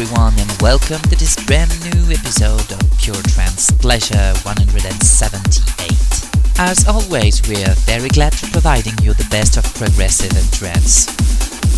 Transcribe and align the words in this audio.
everyone, 0.00 0.32
and 0.38 0.50
welcome 0.60 1.00
to 1.02 1.14
this 1.14 1.36
brand 1.46 1.70
new 1.84 2.10
episode 2.10 2.66
of 2.72 2.80
Pure 2.98 3.22
Trance 3.30 3.70
Pleasure 3.78 4.34
178. 4.42 4.98
As 6.58 6.88
always, 6.88 7.40
we 7.46 7.62
are 7.62 7.78
very 7.86 8.08
glad 8.08 8.32
to 8.42 8.50
providing 8.50 8.98
you 9.04 9.14
the 9.14 9.28
best 9.30 9.56
of 9.56 9.62
progressive 9.78 10.34
and 10.34 10.52
trance. 10.52 11.06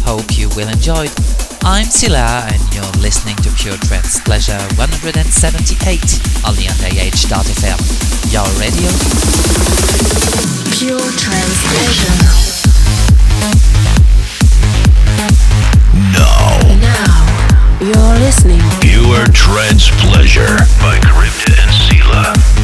Hope 0.01 0.39
you 0.39 0.49
will 0.57 0.69
enjoy 0.69 1.05
it. 1.05 1.13
I'm 1.61 1.85
Silla, 1.85 2.49
and 2.49 2.57
you're 2.73 2.97
listening 3.05 3.37
to 3.45 3.53
Pure 3.53 3.77
Trance 3.85 4.19
Pleasure 4.25 4.65
178 4.81 5.77
only 6.49 6.73
on 6.73 6.77
AH.fm, 6.89 7.81
your 8.33 8.49
radio. 8.57 8.89
Pure 10.73 11.05
Trance 11.21 11.61
Pleasure. 11.69 12.17
Now. 16.17 16.65
Now, 16.81 17.26
you're 17.87 18.19
listening. 18.19 18.61
Pure 18.81 19.27
Trance 19.33 19.91
Pleasure 20.03 20.57
by 20.81 20.99
Crypta 20.99 21.55
and 21.63 21.73
Sila. 21.73 22.56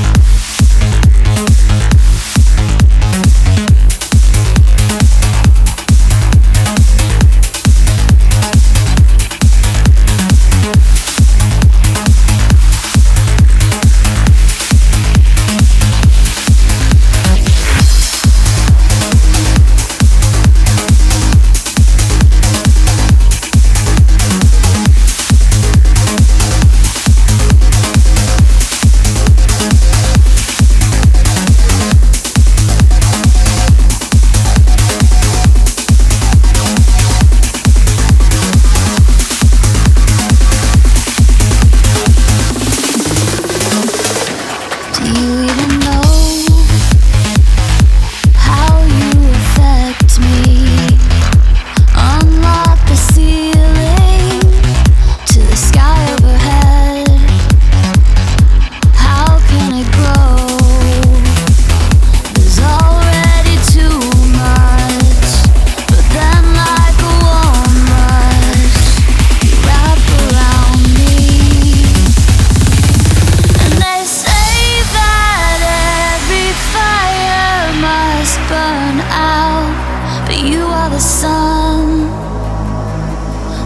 sun. 81.03 82.07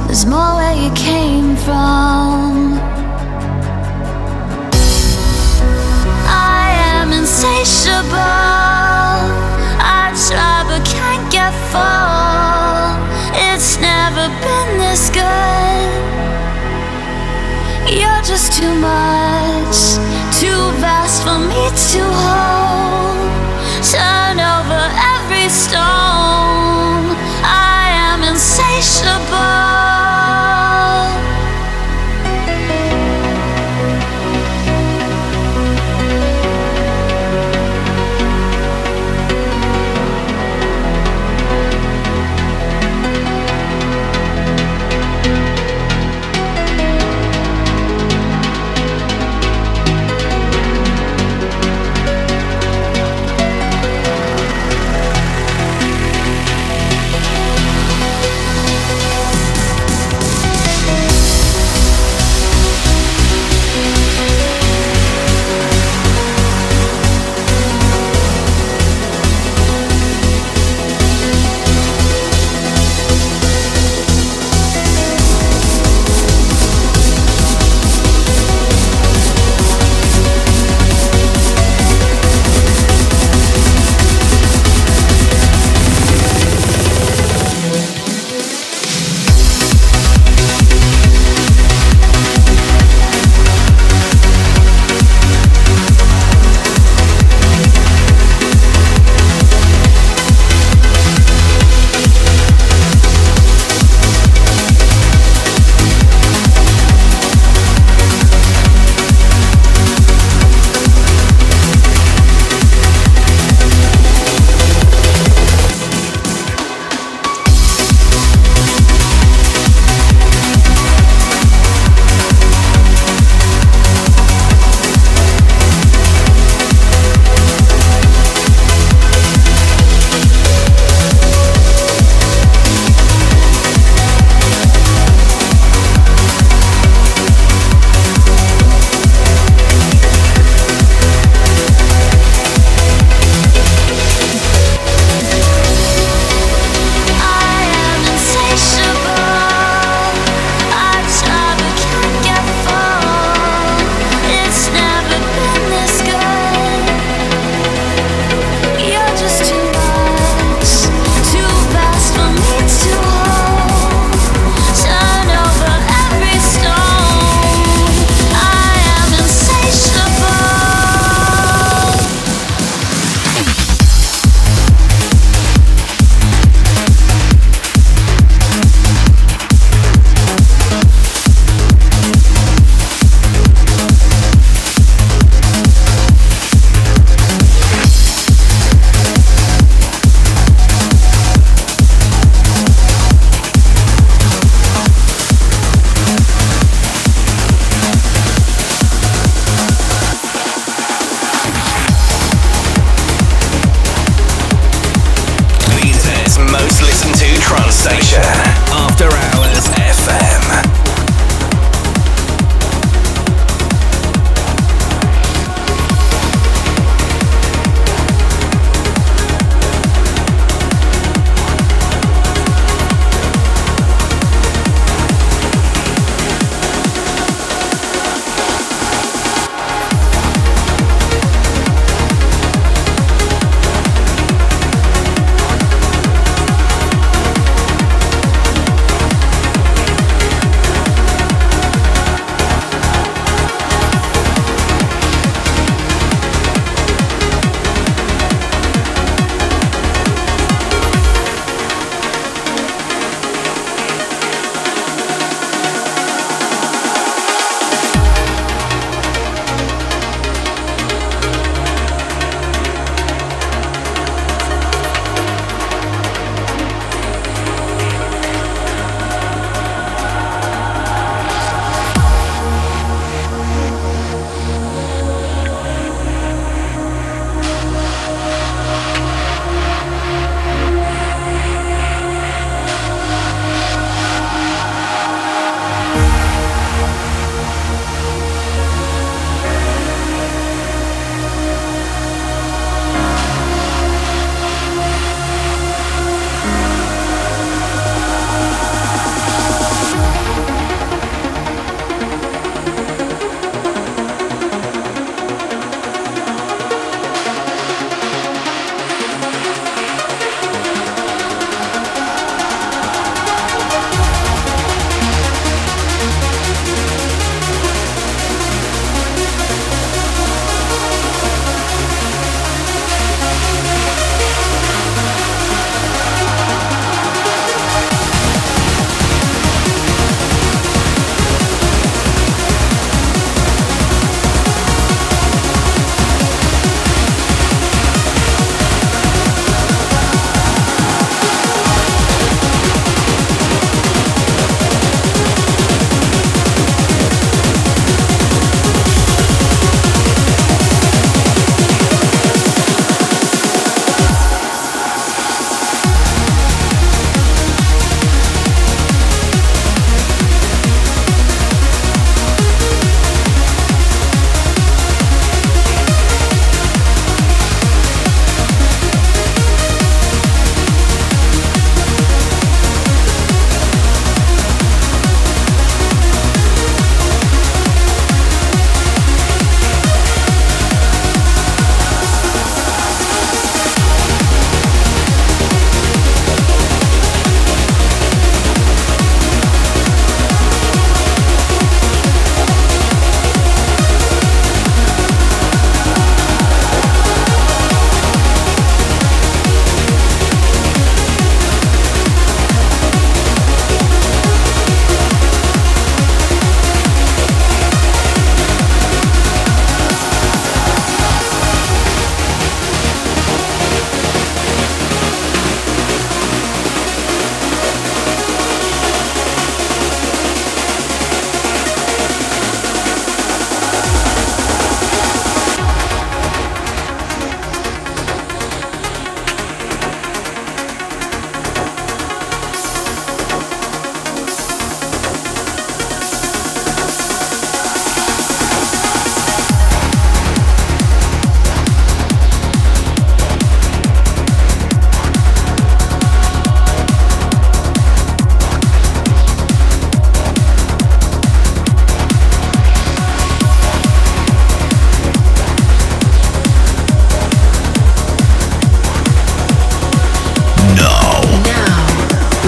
There's 0.06 0.24
more 0.24 0.54
where 0.56 0.74
you 0.74 0.90
came 0.94 1.54
from. 1.56 2.80
I 6.26 6.72
am 6.94 7.12
insatiable. 7.12 8.16
I 10.00 10.04
try 10.28 10.64
but 10.68 10.82
can't 10.88 11.30
get 11.30 11.52
full. 11.72 12.96
It's 13.48 13.78
never 13.80 14.28
been 14.40 14.70
this 14.78 15.10
good. 15.10 15.92
You're 18.00 18.24
just 18.32 18.54
too 18.58 18.74
much, 18.80 19.76
too 20.40 20.62
vast 20.80 21.22
for 21.22 21.38
me 21.38 21.62
to 21.92 22.02
hold. 22.02 22.65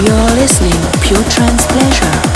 You're 0.05 0.15
listening 0.37 0.71
Pure 1.01 1.23
Trance 1.29 1.65
Pleasure. 1.67 2.28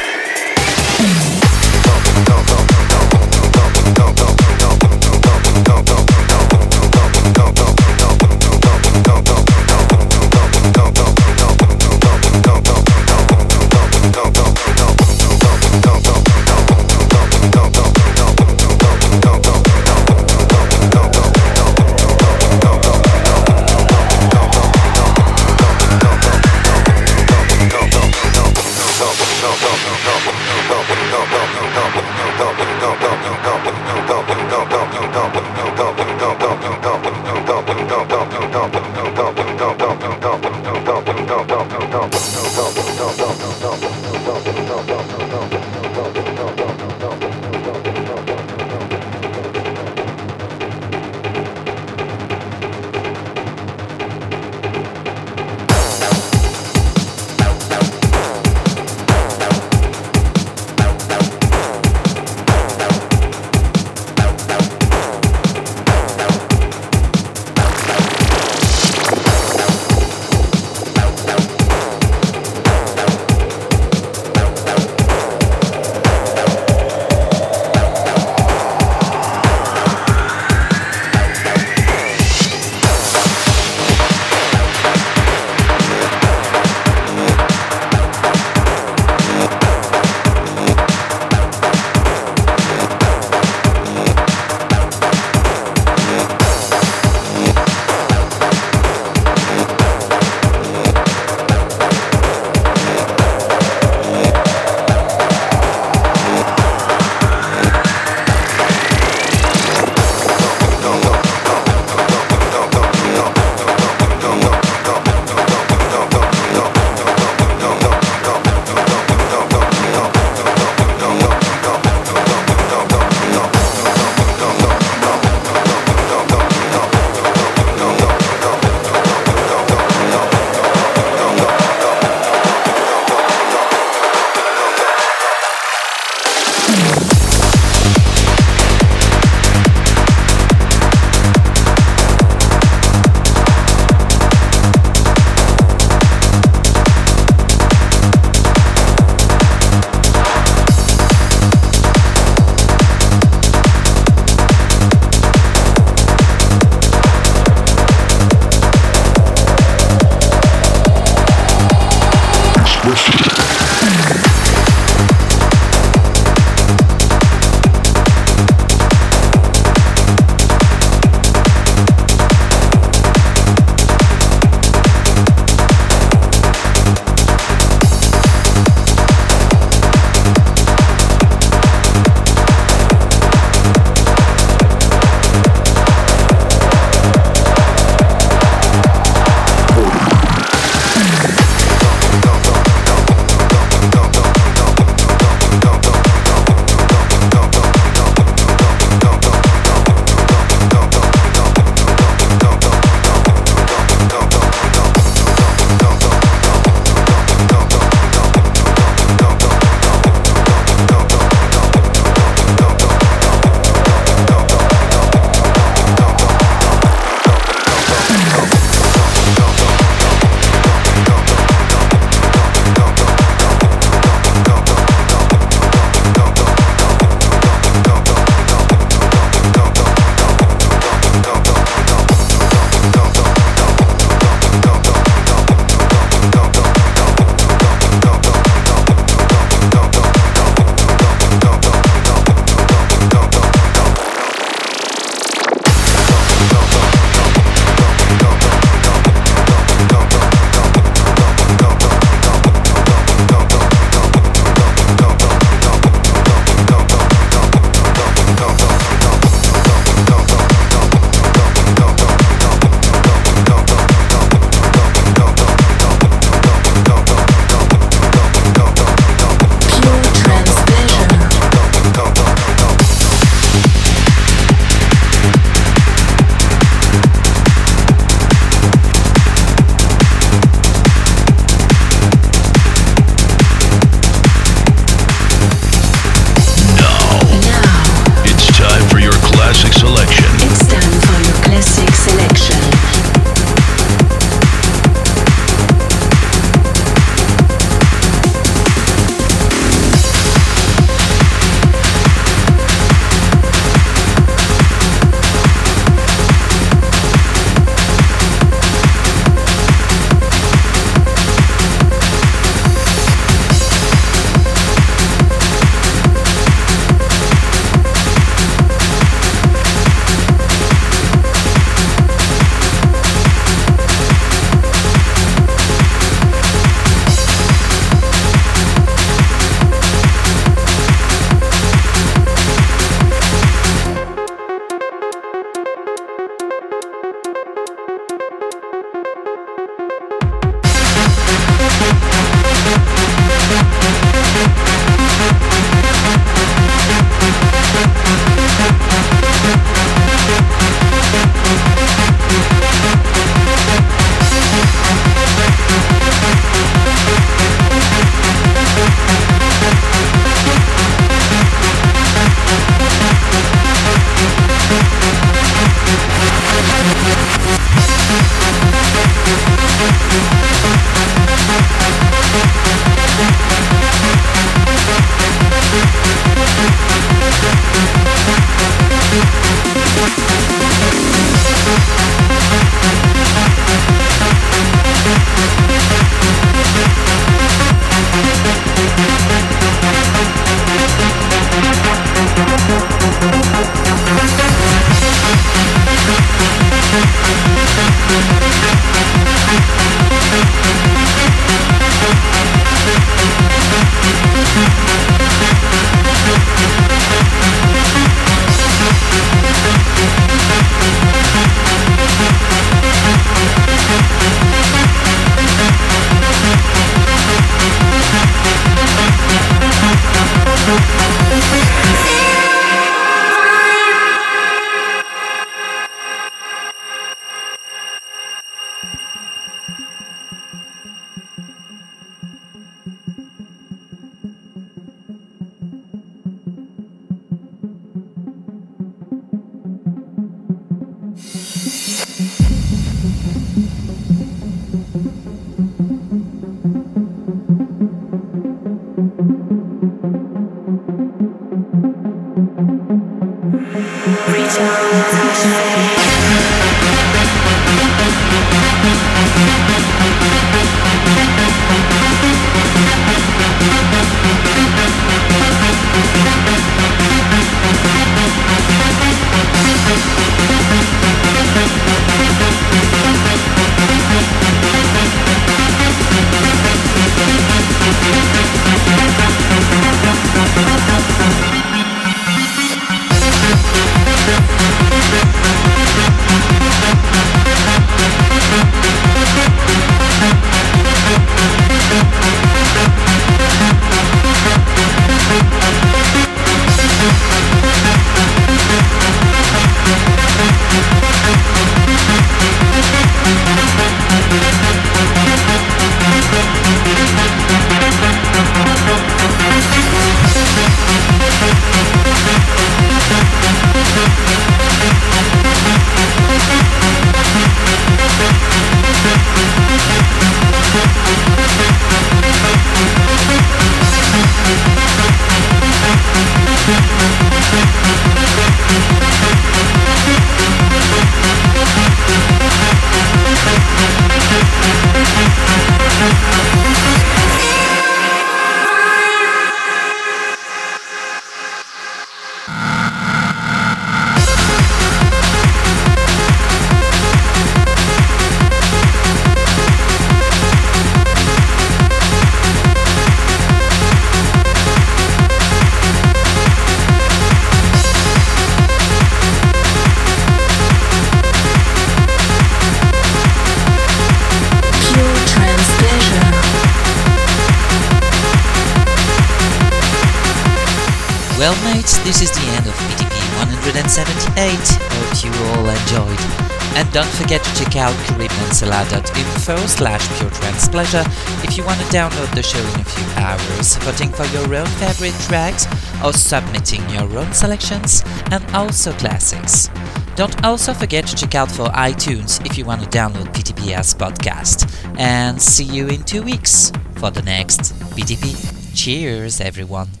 Check 577.71 577.81
out 577.81 577.93
caribbeansela.info 578.05 579.57
slash 579.67 580.01
puretrancepleasure 580.19 581.05
if 581.43 581.57
you 581.57 581.63
want 581.63 581.79
to 581.79 581.85
download 581.87 582.33
the 582.35 582.43
show 582.43 582.59
in 582.59 582.79
a 582.79 582.83
few 582.83 583.21
hours, 583.21 583.75
voting 583.77 584.09
for 584.09 584.25
your 584.27 584.55
own 584.55 584.67
favorite 584.77 585.13
tracks 585.21 585.67
or 586.03 586.13
submitting 586.13 586.87
your 586.89 587.17
own 587.17 587.31
selections, 587.33 588.03
and 588.31 588.43
also 588.53 588.91
classics. 588.93 589.69
Don't 590.15 590.43
also 590.43 590.73
forget 590.73 591.07
to 591.07 591.15
check 591.15 591.35
out 591.35 591.49
for 591.49 591.67
iTunes 591.69 592.45
if 592.45 592.57
you 592.57 592.65
want 592.65 592.81
to 592.81 592.89
download 592.89 593.33
PTP 593.33 593.71
as 593.73 593.93
podcast. 593.93 594.67
And 594.99 595.41
see 595.41 595.63
you 595.63 595.87
in 595.87 596.03
two 596.03 596.21
weeks 596.21 596.71
for 596.95 597.11
the 597.11 597.21
next 597.21 597.73
PTP. 597.95 598.75
Cheers 598.75 599.39
everyone! 599.39 600.00